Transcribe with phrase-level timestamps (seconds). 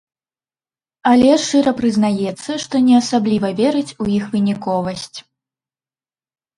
[1.11, 5.15] Але шчыра прызнаецца, што не асабліва верыць у іх выніковасць.